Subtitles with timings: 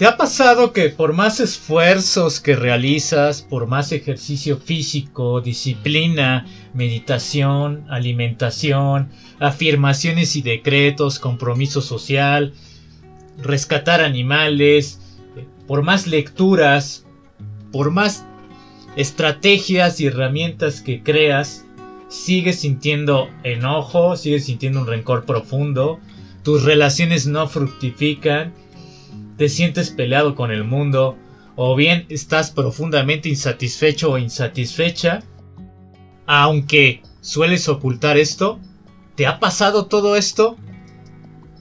[0.00, 7.84] ¿Te ha pasado que por más esfuerzos que realizas, por más ejercicio físico, disciplina, meditación,
[7.90, 12.54] alimentación, afirmaciones y decretos, compromiso social,
[13.36, 15.00] rescatar animales,
[15.66, 17.04] por más lecturas,
[17.70, 18.24] por más
[18.96, 21.66] estrategias y herramientas que creas,
[22.08, 26.00] sigues sintiendo enojo, sigues sintiendo un rencor profundo,
[26.42, 28.54] tus relaciones no fructifican,
[29.40, 31.16] te sientes peleado con el mundo,
[31.56, 35.20] o bien estás profundamente insatisfecho o insatisfecha,
[36.26, 38.60] aunque sueles ocultar esto,
[39.14, 40.58] ¿te ha pasado todo esto?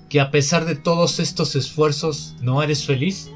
[0.10, 3.32] ¿Que a pesar de todos estos esfuerzos no eres feliz?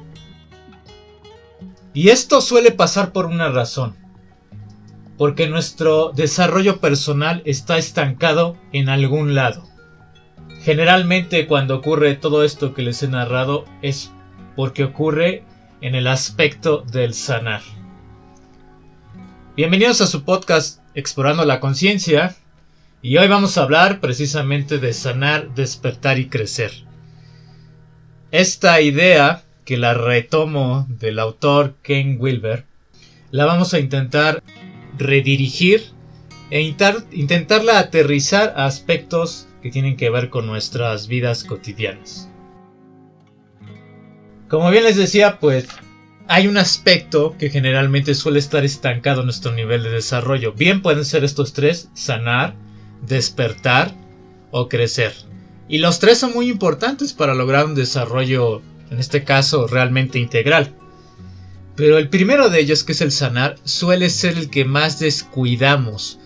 [1.94, 3.96] Y esto suele pasar por una razón.
[5.16, 9.66] Porque nuestro desarrollo personal está estancado en algún lado.
[10.60, 14.10] Generalmente cuando ocurre todo esto que les he narrado es
[14.56, 15.44] porque ocurre
[15.80, 17.62] en el aspecto del sanar.
[19.56, 22.34] Bienvenidos a su podcast Explorando la Conciencia
[23.02, 26.72] y hoy vamos a hablar precisamente de sanar, despertar y crecer.
[28.30, 32.64] Esta idea, que la retomo del autor Ken Wilber,
[33.30, 34.42] la vamos a intentar
[34.98, 35.82] redirigir
[36.50, 42.28] e intentarla aterrizar a aspectos que tienen que ver con nuestras vidas cotidianas.
[44.48, 45.66] Como bien les decía, pues
[46.28, 50.52] hay un aspecto que generalmente suele estar estancado en nuestro nivel de desarrollo.
[50.52, 52.54] Bien pueden ser estos tres, sanar,
[53.06, 53.94] despertar
[54.50, 55.12] o crecer.
[55.68, 60.74] Y los tres son muy importantes para lograr un desarrollo, en este caso, realmente integral.
[61.76, 66.20] Pero el primero de ellos, que es el sanar, suele ser el que más descuidamos,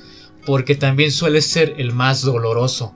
[0.44, 2.94] porque también suele ser el más doloroso.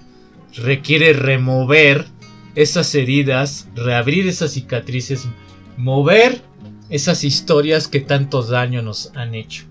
[0.54, 2.06] Requiere remover
[2.54, 5.28] esas heridas, reabrir esas cicatrices,
[5.76, 6.42] mover
[6.90, 9.64] esas historias que tanto daño nos han hecho.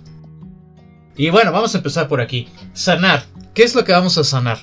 [1.16, 2.48] Y bueno, vamos a empezar por aquí.
[2.74, 3.24] Sanar.
[3.54, 4.60] ¿Qué es lo que vamos a sanar?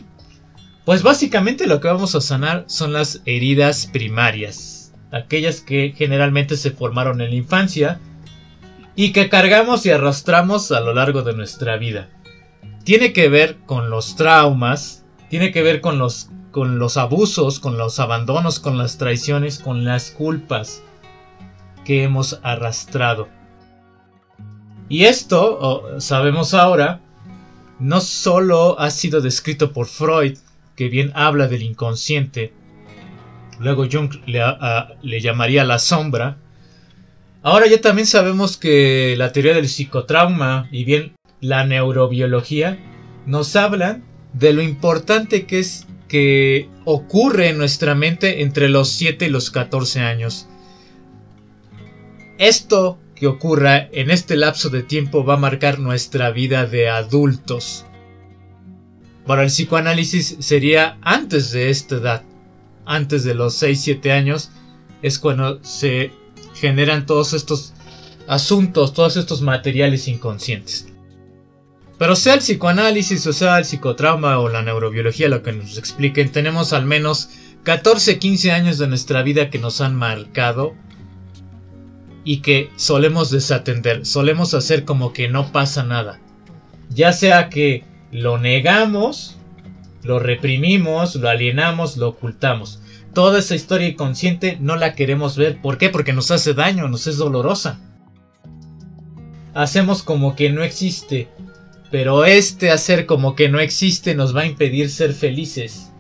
[0.85, 6.71] Pues básicamente lo que vamos a sanar son las heridas primarias, aquellas que generalmente se
[6.71, 8.01] formaron en la infancia
[8.97, 12.09] y que cargamos y arrastramos a lo largo de nuestra vida.
[12.85, 17.79] Tiene que ver con los traumas, tiene que ver con los con los abusos, con
[17.79, 20.83] los abandonos, con las traiciones, con las culpas
[21.85, 23.29] que hemos arrastrado.
[24.89, 27.01] Y esto, sabemos ahora,
[27.79, 30.37] no solo ha sido descrito por Freud,
[30.75, 32.53] que bien habla del inconsciente,
[33.61, 34.43] luego Jung le,
[35.03, 36.39] le llamaría la sombra,
[37.45, 42.81] ahora ya también sabemos que la teoría del psicotrauma y bien la neurobiología
[43.27, 44.03] nos hablan
[44.33, 49.51] de lo importante que es que ocurre en nuestra mente entre los 7 y los
[49.51, 50.49] 14 años.
[52.39, 57.85] Esto que ocurra en este lapso de tiempo va a marcar nuestra vida de adultos.
[59.27, 62.23] Para el psicoanálisis sería antes de esta edad,
[62.87, 64.51] antes de los 6-7 años,
[65.03, 66.13] es cuando se
[66.55, 67.75] generan todos estos
[68.27, 70.87] asuntos, todos estos materiales inconscientes.
[71.99, 76.31] Pero sea el psicoanálisis o sea el psicotrauma o la neurobiología lo que nos expliquen,
[76.31, 77.31] tenemos al menos
[77.65, 80.75] 14, 15 años de nuestra vida que nos han marcado
[82.25, 86.21] y que solemos desatender, solemos hacer como que no pasa nada.
[86.91, 89.37] Ya sea que lo negamos,
[90.03, 92.81] lo reprimimos, lo alienamos, lo ocultamos.
[93.13, 95.61] Toda esa historia inconsciente no la queremos ver.
[95.61, 95.91] ¿Por qué?
[95.91, 97.81] Porque nos hace daño, nos es dolorosa.
[99.55, 101.29] Hacemos como que no existe
[101.91, 105.91] pero este hacer como que no existe nos va a impedir ser felices.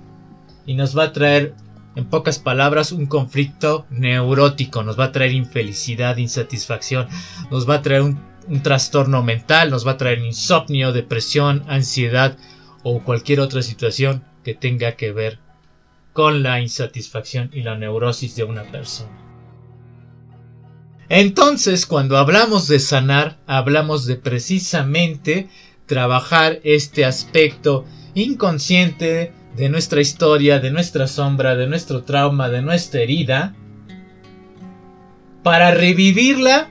[0.67, 1.55] Y nos va a traer,
[1.96, 4.82] en pocas palabras, un conflicto neurótico.
[4.82, 7.08] Nos va a traer infelicidad, insatisfacción.
[7.50, 8.29] Nos va a traer un,
[8.62, 9.70] trastorno mental.
[9.70, 12.37] Nos va a traer insomnio, depresión, ansiedad
[12.82, 15.38] o cualquier otra situación que tenga que ver
[16.12, 19.11] con la insatisfacción y la neurosis de una persona.
[21.08, 25.49] Entonces, cuando hablamos de sanar, hablamos de precisamente
[25.88, 33.00] trabajar este aspecto inconsciente de nuestra historia, de nuestra sombra, de nuestro trauma, de nuestra
[33.00, 33.56] herida,
[35.43, 36.70] para revivirla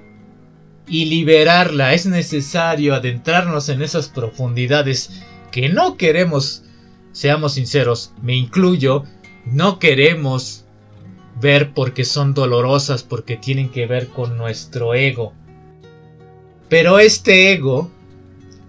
[0.88, 1.94] y liberarla.
[1.94, 5.22] Es necesario adentrarnos en esas profundidades
[5.52, 6.64] que no queremos,
[7.12, 9.04] seamos sinceros, me incluyo,
[9.46, 10.66] no queremos
[11.42, 15.34] ver porque son dolorosas, porque tienen que ver con nuestro ego.
[16.70, 17.92] Pero este ego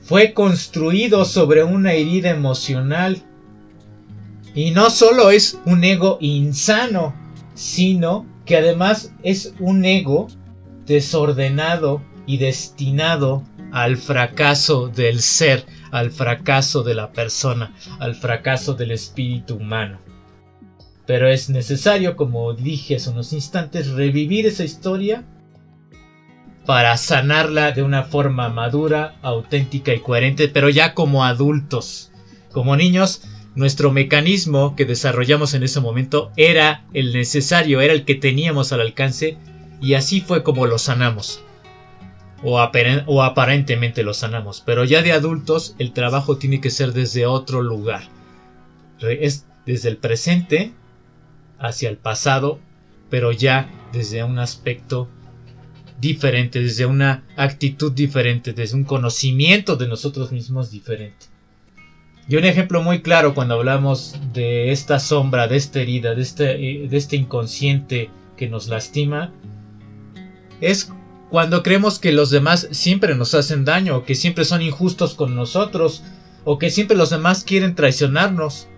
[0.08, 3.22] fue construido sobre una herida emocional.
[4.54, 7.14] Y no solo es un ego insano,
[7.52, 10.28] sino que además es un ego
[10.86, 18.92] desordenado y destinado al fracaso del ser, al fracaso de la persona, al fracaso del
[18.92, 19.98] espíritu humano.
[21.06, 25.26] Pero es necesario, como dije hace unos instantes, revivir esa historia
[26.68, 32.10] para sanarla de una forma madura, auténtica y coherente, pero ya como adultos.
[32.52, 33.22] Como niños,
[33.54, 38.82] nuestro mecanismo que desarrollamos en ese momento era el necesario, era el que teníamos al
[38.82, 39.38] alcance
[39.80, 41.42] y así fue como lo sanamos.
[42.42, 44.62] O, aparentemente lo sanamos.
[44.66, 48.02] Pero ya de adultos el trabajo tiene que ser desde otro lugar.
[49.00, 50.74] Es desde el presente
[51.58, 52.58] hacia el pasado,
[53.08, 55.08] pero ya desde un aspecto
[56.00, 61.26] diferente, desde una actitud diferente, desde un conocimiento de nosotros mismos diferente.
[62.28, 66.44] Y un ejemplo muy claro cuando hablamos de esta sombra, de esta herida, de este,
[66.44, 69.32] de este inconsciente que nos lastima,
[70.60, 70.92] es
[71.30, 76.02] cuando creemos que los demás siempre nos hacen daño, que siempre son injustos con nosotros,
[76.44, 78.68] o que siempre los demás quieren traicionarnos,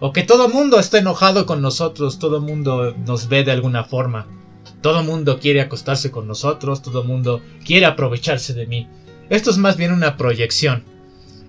[0.00, 4.26] o que todo mundo está enojado con nosotros, todo mundo nos ve de alguna forma.
[4.84, 8.86] Todo mundo quiere acostarse con nosotros, todo mundo quiere aprovecharse de mí.
[9.30, 10.84] Esto es más bien una proyección.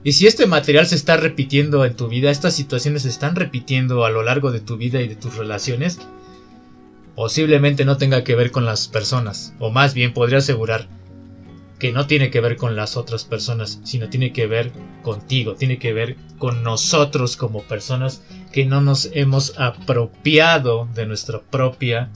[0.06, 4.06] Y si este material se está repitiendo en tu vida, estas situaciones se están repitiendo
[4.06, 6.00] a lo largo de tu vida y de tus relaciones,
[7.14, 10.88] posiblemente no tenga que ver con las personas, o más bien podría asegurar
[11.78, 14.72] que no tiene que ver con las otras personas, sino tiene que ver
[15.04, 18.24] contigo, tiene que ver con nosotros como personas
[18.54, 22.12] que no nos hemos apropiado de nuestra propia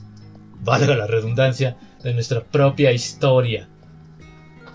[0.61, 3.67] valga la redundancia, de nuestra propia historia,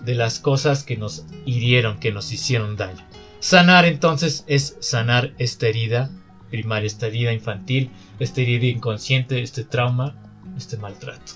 [0.03, 3.03] de las cosas que nos hirieron, que nos hicieron daño.
[3.39, 6.11] Sanar entonces es sanar esta herida
[6.49, 7.89] primaria, esta herida infantil,
[8.19, 10.15] esta herida inconsciente, este trauma,
[10.57, 11.33] este maltrato.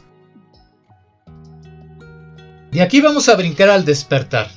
[2.71, 4.47] Y aquí vamos a brincar al despertar.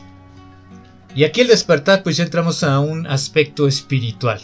[1.14, 4.40] Y aquí el despertar pues ya entramos a un aspecto espiritual.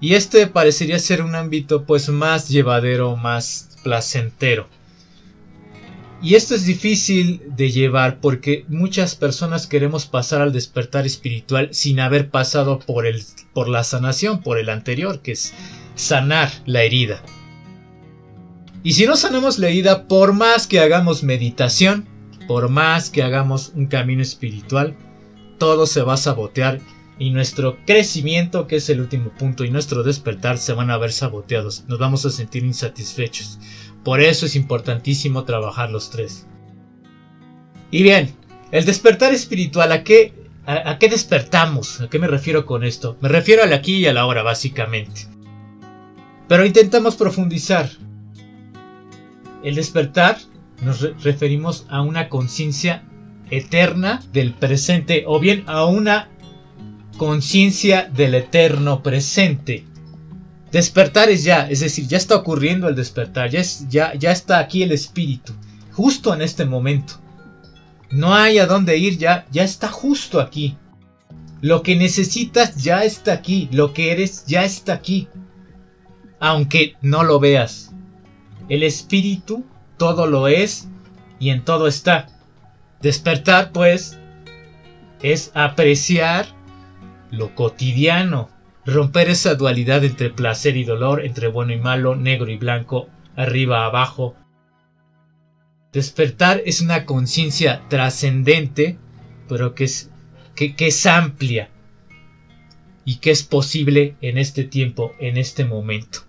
[0.00, 4.68] Y este parecería ser un ámbito pues más llevadero, más placentero.
[6.22, 12.00] Y esto es difícil de llevar porque muchas personas queremos pasar al despertar espiritual sin
[12.00, 13.22] haber pasado por, el,
[13.52, 15.52] por la sanación, por el anterior, que es
[15.94, 17.22] sanar la herida.
[18.82, 22.06] Y si no sanamos la herida, por más que hagamos meditación,
[22.46, 24.96] por más que hagamos un camino espiritual,
[25.58, 26.80] todo se va a sabotear
[27.18, 31.12] y nuestro crecimiento, que es el último punto, y nuestro despertar se van a ver
[31.12, 33.58] saboteados, nos vamos a sentir insatisfechos.
[34.04, 36.46] Por eso es importantísimo trabajar los tres.
[37.90, 38.34] Y bien,
[38.70, 40.34] el despertar espiritual, ¿a qué,
[40.66, 42.00] a, qué despertamos?
[42.00, 43.16] ¿A qué me refiero con esto?
[43.20, 45.22] Me refiero al aquí y a la hora, básicamente.
[46.48, 47.90] Pero intentamos profundizar.
[49.62, 50.38] El despertar
[50.82, 53.04] nos referimos a una conciencia
[53.50, 56.28] eterna del presente o bien a una
[57.16, 59.84] conciencia del eterno presente.
[60.72, 64.92] Despertar es ya, es decir, ya está ocurriendo el despertar, ya, ya está aquí el
[64.92, 65.52] espíritu,
[65.92, 67.14] justo en este momento.
[68.10, 70.76] No hay a dónde ir ya, ya está justo aquí.
[71.60, 75.28] Lo que necesitas ya está aquí, lo que eres ya está aquí.
[76.38, 77.92] Aunque no lo veas.
[78.68, 79.64] El espíritu
[79.96, 80.88] todo lo es
[81.38, 82.26] y en todo está.
[83.00, 84.18] Despertar, pues,
[85.22, 86.46] es apreciar
[87.30, 88.48] lo cotidiano,
[88.84, 93.84] romper esa dualidad entre placer y dolor, entre bueno y malo, negro y blanco, arriba
[93.84, 94.34] abajo.
[95.92, 98.98] Despertar es una conciencia trascendente,
[99.48, 100.10] pero que es,
[100.54, 101.70] que, que es amplia
[103.04, 106.20] y que es posible en este tiempo, en este momento.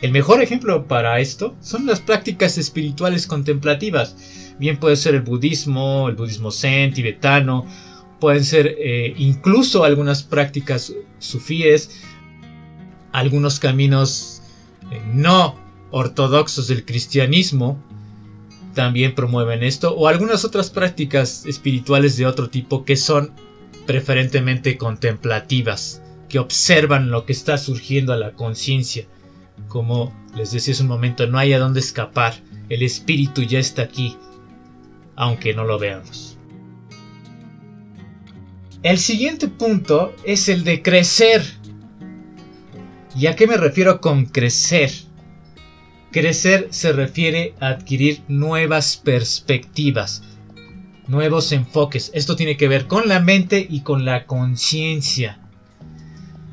[0.00, 4.54] El mejor ejemplo para esto son las prácticas espirituales contemplativas.
[4.58, 7.66] Bien puede ser el budismo, el budismo zen, tibetano,
[8.20, 12.02] pueden ser eh, incluso algunas prácticas sufíes,
[13.12, 14.42] algunos caminos
[14.90, 15.56] eh, no
[15.90, 17.82] ortodoxos del cristianismo
[18.74, 23.32] también promueven esto, o algunas otras prácticas espirituales de otro tipo que son
[23.86, 29.06] preferentemente contemplativas, que observan lo que está surgiendo a la conciencia.
[29.68, 32.34] Como les decía hace un momento, no hay a dónde escapar,
[32.68, 34.16] el espíritu ya está aquí,
[35.16, 36.29] aunque no lo veamos.
[38.82, 41.44] El siguiente punto es el de crecer.
[43.14, 44.90] ¿Y a qué me refiero con crecer?
[46.10, 50.22] Crecer se refiere a adquirir nuevas perspectivas,
[51.08, 52.10] nuevos enfoques.
[52.14, 55.38] Esto tiene que ver con la mente y con la conciencia.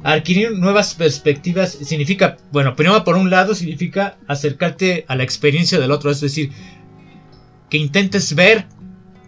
[0.03, 5.91] Adquirir nuevas perspectivas significa, bueno, primero por un lado significa acercarte a la experiencia del
[5.91, 6.51] otro, es decir,
[7.69, 8.65] que intentes ver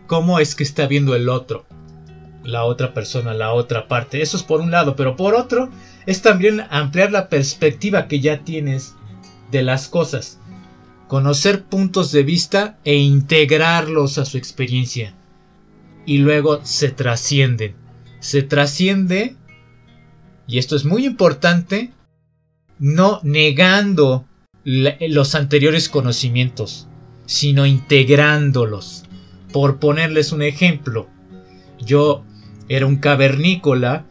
[0.05, 1.65] cómo es que está viendo el otro,
[2.43, 4.21] la otra persona, la otra parte.
[4.21, 5.69] Eso es por un lado, pero por otro
[6.05, 8.95] es también ampliar la perspectiva que ya tienes
[9.51, 10.39] de las cosas,
[11.07, 15.13] conocer puntos de vista e integrarlos a su experiencia.
[16.05, 17.75] Y luego se trascienden.
[18.19, 19.35] Se trasciende,
[20.47, 21.91] y esto es muy importante,
[22.79, 24.25] no negando
[24.63, 26.87] los anteriores conocimientos,
[27.25, 29.05] sino integrándolos.
[29.51, 31.07] Por ponerles un ejemplo,
[31.79, 32.23] yo
[32.69, 34.05] era un cavernícola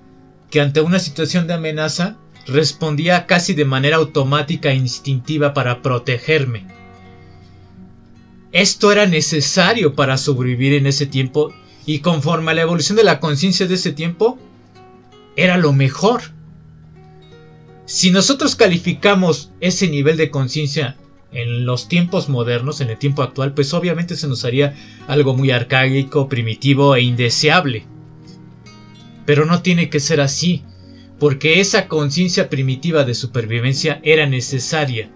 [0.50, 6.66] que ante una situación de amenaza respondía casi de manera automática e instintiva para protegerme.
[8.52, 11.52] Esto era necesario para sobrevivir en ese tiempo
[11.86, 14.38] y conforme a la evolución de la conciencia de ese tiempo,
[15.36, 16.22] era lo mejor.
[17.84, 20.96] Si nosotros calificamos ese nivel de conciencia
[21.32, 24.74] en los tiempos modernos, en el tiempo actual, pues obviamente se nos haría
[25.06, 27.86] algo muy arcaico, primitivo e indeseable.
[29.28, 30.64] Pero no tiene que ser así,
[31.18, 35.10] porque esa conciencia primitiva de supervivencia era necesaria.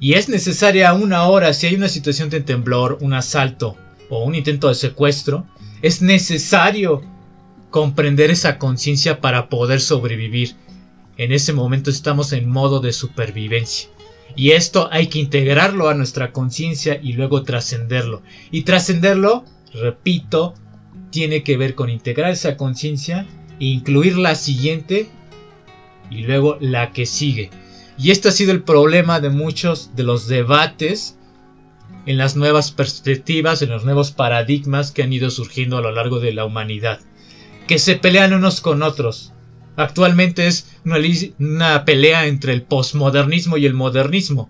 [0.00, 3.76] Y es necesaria aún ahora si hay una situación de temblor, un asalto
[4.10, 5.46] o un intento de secuestro,
[5.80, 7.02] es necesario
[7.70, 10.56] comprender esa conciencia para poder sobrevivir.
[11.16, 13.90] En ese momento estamos en modo de supervivencia.
[14.34, 18.22] Y esto hay que integrarlo a nuestra conciencia y luego trascenderlo.
[18.50, 20.54] Y trascenderlo, repito,
[21.14, 23.24] tiene que ver con integrar esa conciencia
[23.60, 25.08] e incluir la siguiente
[26.10, 27.50] y luego la que sigue.
[27.96, 31.16] Y este ha sido el problema de muchos de los debates
[32.06, 36.18] en las nuevas perspectivas, en los nuevos paradigmas que han ido surgiendo a lo largo
[36.18, 36.98] de la humanidad,
[37.68, 39.32] que se pelean unos con otros,
[39.76, 40.68] Actualmente es
[41.38, 44.48] una, pelea entre el posmodernismo y el modernismo.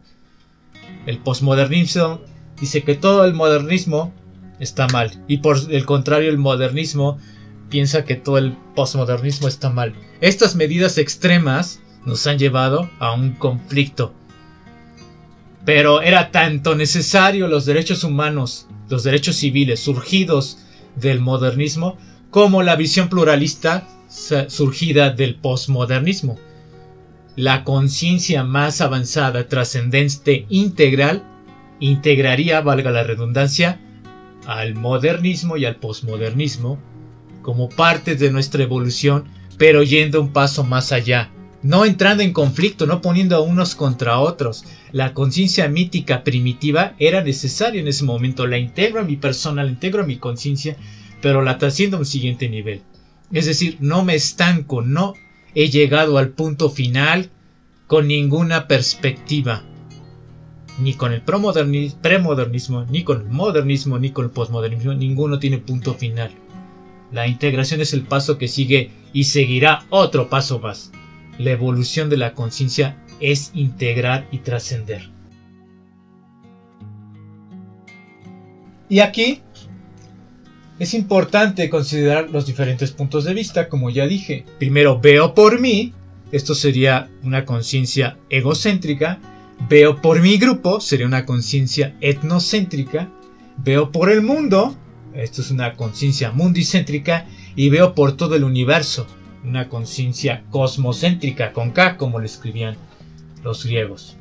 [1.06, 2.21] El posmodernismo
[2.61, 4.12] dice que todo el modernismo
[4.61, 7.18] está mal y por el contrario el modernismo
[7.70, 9.94] piensa que todo el posmodernismo está mal.
[10.20, 14.14] Estas medidas extremas nos han llevado a un conflicto.
[15.64, 20.58] Pero era tanto necesario los derechos humanos, los derechos civiles surgidos
[20.96, 21.96] del modernismo,
[22.30, 26.38] como la visión pluralista surgida del posmodernismo.
[27.37, 31.25] La conciencia más avanzada, trascendente, integral,
[31.80, 33.80] integraría, valga la redundancia,
[34.46, 36.78] al modernismo y al posmodernismo
[37.42, 39.24] como parte de nuestra evolución,
[39.58, 41.30] pero yendo un paso más allá,
[41.62, 44.64] no entrando en conflicto, no poniendo a unos contra otros.
[44.92, 49.70] La conciencia mítica primitiva era necesaria en ese momento, la integro a mi persona, la
[49.70, 50.76] integro a mi conciencia,
[51.22, 52.82] pero la trasciendo a un siguiente nivel.
[53.32, 55.14] Es decir, no me estanco, no
[55.54, 57.30] he llegado al punto final
[57.86, 59.64] con ninguna perspectiva.
[60.78, 65.95] Ni con el premodernismo, ni con el modernismo, ni con el posmodernismo, ninguno tiene punto
[65.95, 66.31] final.
[67.12, 70.90] La integración es el paso que sigue y seguirá otro paso más.
[71.38, 75.11] La evolución de la conciencia es integrar y trascender.
[78.88, 79.43] Y aquí
[80.78, 84.45] es importante considerar los diferentes puntos de vista, como ya dije.
[84.59, 85.93] Primero veo por mí,
[86.33, 89.21] esto sería una conciencia egocéntrica.
[89.68, 93.11] Veo por mi grupo, sería una conciencia etnocéntrica.
[93.56, 94.76] Veo por el mundo,
[95.14, 97.26] esto es una conciencia mundicéntrica.
[97.56, 99.06] Y veo por todo el universo,
[99.44, 102.76] una conciencia cosmocéntrica, con K, como le escribían
[103.44, 104.16] los griegos.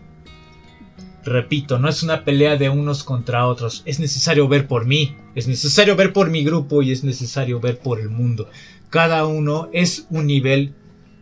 [1.24, 5.48] Repito, no es una pelea de unos contra otros, es necesario ver por mí, es
[5.48, 8.50] necesario ver por mi grupo y es necesario ver por el mundo.
[8.90, 10.76] Cada uno es un nivel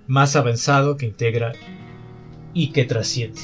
[0.08, 1.53] más avanzado que integra
[2.53, 3.41] y que trasciende.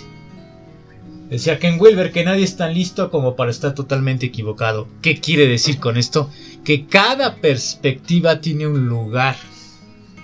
[1.30, 4.88] Decía Ken Wilber que nadie es tan listo como para estar totalmente equivocado.
[5.02, 6.30] ¿Qué quiere decir con esto?
[6.64, 9.36] Que cada perspectiva tiene un lugar.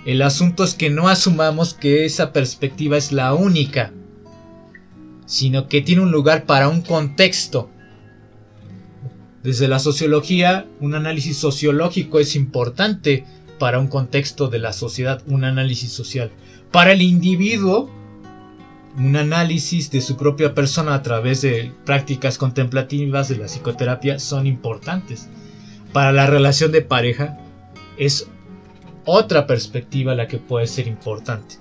[0.06, 3.92] El asunto es que no asumamos que esa perspectiva es la única
[5.26, 7.70] sino que tiene un lugar para un contexto.
[9.42, 13.24] Desde la sociología, un análisis sociológico es importante
[13.58, 16.30] para un contexto de la sociedad, un análisis social.
[16.70, 17.90] Para el individuo,
[18.96, 24.46] un análisis de su propia persona a través de prácticas contemplativas de la psicoterapia son
[24.46, 25.28] importantes.
[25.92, 27.38] Para la relación de pareja
[27.96, 28.28] es
[29.04, 31.56] otra perspectiva la que puede ser importante.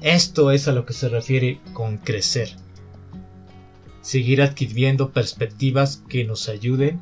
[0.00, 2.50] Esto es a lo que se refiere con crecer.
[4.00, 7.00] Seguir adquiriendo perspectivas que nos ayuden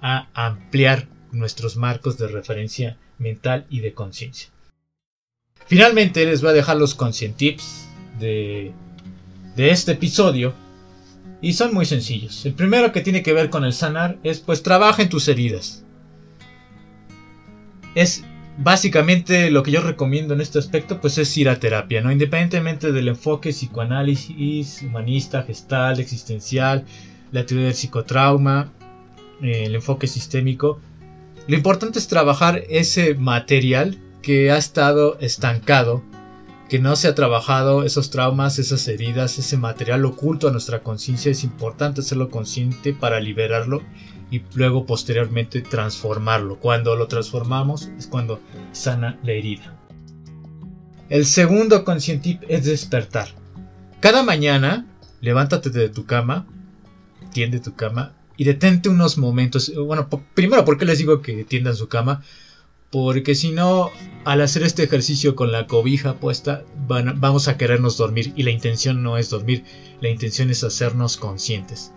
[0.00, 4.50] a ampliar nuestros marcos de referencia mental y de conciencia.
[5.66, 7.86] Finalmente les voy a dejar los conscientips
[8.22, 8.72] de,
[9.56, 10.54] este episodio.
[11.42, 12.46] Y son muy sencillos.
[12.46, 15.84] El primero que tiene que ver con el sanar es pues trabaja en tus heridas.
[17.94, 18.24] Es
[18.58, 22.12] básicamente lo que yo recomiendo en este aspecto pues es ir a terapia, ¿no?
[22.12, 26.84] Independientemente del enfoque psicoanálisis, humanista, gestal, existencial,
[27.32, 28.72] la teoría del psicotrauma,
[29.42, 30.80] eh, el enfoque sistémico,
[31.48, 36.04] lo importante es trabajar ese material que ha estado estancado,
[36.72, 41.30] que no se ha trabajado, esos traumas, esas heridas, ese material oculto a nuestra conciencia,
[41.30, 43.82] es importante hacerlo consciente para liberarlo
[44.30, 46.60] y luego posteriormente transformarlo.
[46.60, 48.40] Cuando lo transformamos es cuando
[48.72, 49.78] sana la herida.
[51.10, 53.28] El segundo consciente es despertar.
[54.00, 54.86] Cada mañana
[55.20, 56.46] levántate de tu cama,
[57.34, 59.70] tiende tu cama y detente unos momentos.
[59.76, 62.22] Bueno, primero, ¿por qué les digo que tiendan su cama?
[62.92, 63.90] Porque si no,
[64.24, 68.32] al hacer este ejercicio con la cobija puesta, vamos a querernos dormir.
[68.36, 69.64] Y la intención no es dormir,
[70.00, 71.92] la intención es hacernos conscientes.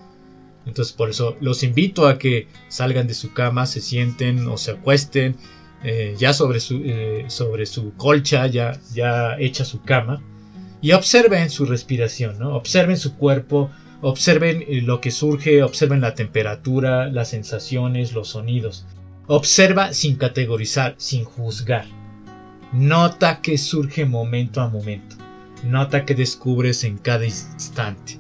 [0.66, 4.72] Entonces por eso los invito a que salgan de su cama, se sienten o se
[4.72, 5.36] acuesten
[5.84, 10.24] eh, ya sobre su, eh, sobre su colcha, ya, ya hecha su cama,
[10.82, 12.56] y observen su respiración, ¿no?
[12.56, 13.70] observen su cuerpo,
[14.02, 18.86] observen eh, lo que surge, observen la temperatura, las sensaciones, los sonidos.
[19.28, 21.86] Observa sin categorizar, sin juzgar.
[22.72, 25.16] Nota que surge momento a momento.
[25.64, 28.20] Nota que descubres en cada instante.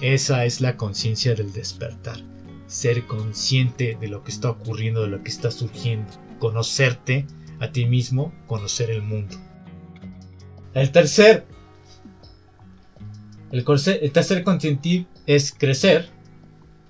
[0.00, 2.18] Esa es la conciencia del despertar.
[2.66, 6.10] Ser consciente de lo que está ocurriendo, de lo que está surgiendo.
[6.38, 7.26] Conocerte
[7.60, 9.36] a ti mismo, conocer el mundo.
[10.72, 11.46] El tercer,
[13.50, 13.64] el,
[14.12, 16.08] tercer consciente es crecer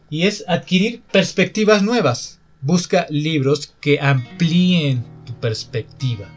[0.09, 2.42] y es adquirir perspectivas nuevas.
[2.63, 6.29] Busca libros que amplíen tu perspectiva.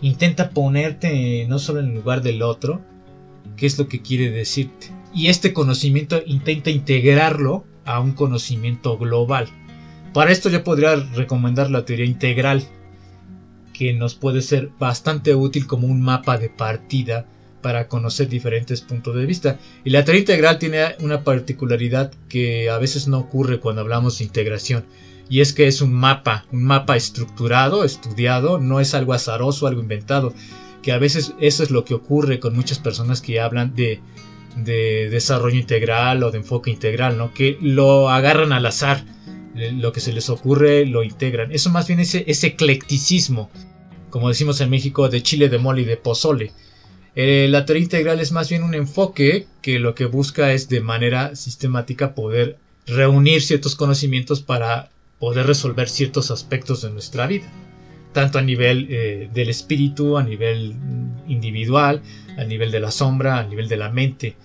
[0.00, 2.80] Intenta ponerte no solo en el lugar del otro,
[3.56, 9.48] qué es lo que quiere decirte y este conocimiento intenta integrarlo a un conocimiento global.
[10.12, 12.62] Para esto yo podría recomendar la teoría integral,
[13.72, 17.26] que nos puede ser bastante útil como un mapa de partida
[17.62, 19.58] para conocer diferentes puntos de vista.
[19.84, 24.24] Y la teoría integral tiene una particularidad que a veces no ocurre cuando hablamos de
[24.24, 24.84] integración.
[25.28, 29.80] Y es que es un mapa, un mapa estructurado, estudiado, no es algo azaroso, algo
[29.80, 30.32] inventado.
[30.82, 34.00] Que a veces eso es lo que ocurre con muchas personas que hablan de
[34.56, 37.32] de desarrollo integral o de enfoque integral, ¿no?
[37.34, 39.04] Que lo agarran al azar,
[39.54, 41.52] lo que se les ocurre lo integran.
[41.52, 43.50] Eso más bien es eclecticismo,
[44.10, 46.52] como decimos en México, de chile, de mole y de pozole.
[47.14, 50.80] Eh, la teoría integral es más bien un enfoque que lo que busca es de
[50.80, 57.46] manera sistemática poder reunir ciertos conocimientos para poder resolver ciertos aspectos de nuestra vida,
[58.12, 60.74] tanto a nivel eh, del espíritu, a nivel
[61.26, 62.02] individual,
[62.36, 64.36] a nivel de la sombra, a nivel de la mente,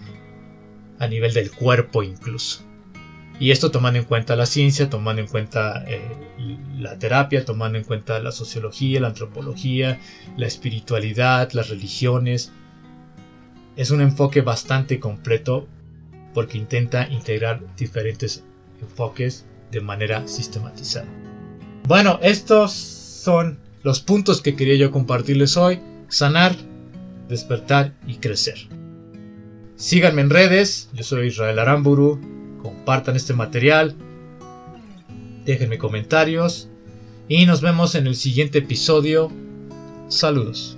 [1.00, 2.64] a nivel del cuerpo incluso.
[3.40, 6.00] Y esto tomando en cuenta la ciencia, tomando en cuenta eh,
[6.78, 10.00] la terapia, tomando en cuenta la sociología, la antropología,
[10.38, 12.52] la espiritualidad, las religiones.
[13.76, 15.68] Es un enfoque bastante completo
[16.36, 18.44] porque intenta integrar diferentes
[18.80, 21.08] enfoques de manera sistematizada.
[21.88, 25.80] Bueno, estos son los puntos que quería yo compartirles hoy.
[26.08, 26.56] Sanar,
[27.28, 28.68] despertar y crecer.
[29.76, 32.20] Síganme en redes, yo soy Israel Aramburu,
[32.62, 33.96] compartan este material,
[35.46, 36.70] déjenme comentarios
[37.28, 39.32] y nos vemos en el siguiente episodio.
[40.08, 40.78] Saludos.